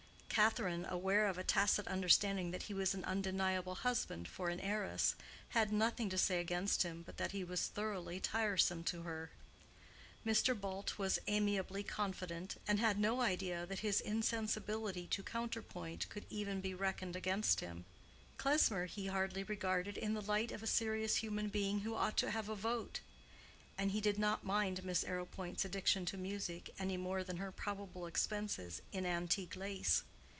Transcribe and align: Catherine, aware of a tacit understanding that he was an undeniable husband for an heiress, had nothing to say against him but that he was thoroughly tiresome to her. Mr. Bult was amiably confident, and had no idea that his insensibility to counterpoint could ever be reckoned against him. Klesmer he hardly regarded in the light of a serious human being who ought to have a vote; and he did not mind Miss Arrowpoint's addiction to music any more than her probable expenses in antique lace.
Catherine, 0.33 0.85
aware 0.89 1.27
of 1.27 1.37
a 1.37 1.43
tacit 1.43 1.89
understanding 1.89 2.51
that 2.51 2.63
he 2.63 2.73
was 2.73 2.93
an 2.93 3.03
undeniable 3.03 3.75
husband 3.75 4.29
for 4.29 4.47
an 4.47 4.61
heiress, 4.61 5.13
had 5.49 5.73
nothing 5.73 6.09
to 6.09 6.17
say 6.17 6.39
against 6.39 6.83
him 6.83 7.03
but 7.03 7.17
that 7.17 7.33
he 7.33 7.43
was 7.43 7.67
thoroughly 7.67 8.21
tiresome 8.21 8.81
to 8.85 9.01
her. 9.01 9.29
Mr. 10.25 10.59
Bult 10.59 10.97
was 10.97 11.19
amiably 11.27 11.83
confident, 11.83 12.55
and 12.65 12.79
had 12.79 12.97
no 12.97 13.19
idea 13.19 13.65
that 13.65 13.79
his 13.79 13.99
insensibility 13.99 15.05
to 15.07 15.21
counterpoint 15.21 16.07
could 16.07 16.25
ever 16.33 16.55
be 16.55 16.73
reckoned 16.73 17.17
against 17.17 17.59
him. 17.59 17.83
Klesmer 18.37 18.85
he 18.85 19.07
hardly 19.07 19.43
regarded 19.43 19.97
in 19.97 20.13
the 20.13 20.21
light 20.21 20.53
of 20.53 20.63
a 20.63 20.65
serious 20.67 21.17
human 21.17 21.49
being 21.49 21.81
who 21.81 21.93
ought 21.93 22.15
to 22.17 22.31
have 22.31 22.47
a 22.47 22.55
vote; 22.55 23.01
and 23.77 23.91
he 23.91 23.99
did 23.99 24.17
not 24.17 24.45
mind 24.45 24.85
Miss 24.85 25.03
Arrowpoint's 25.03 25.65
addiction 25.65 26.05
to 26.05 26.15
music 26.15 26.73
any 26.79 26.95
more 26.95 27.21
than 27.21 27.35
her 27.35 27.51
probable 27.51 28.05
expenses 28.07 28.81
in 28.93 29.05
antique 29.05 29.57
lace. 29.57 30.03